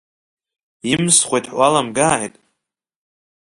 [0.91, 2.33] Имсхуеит ҳәа уаламгааит.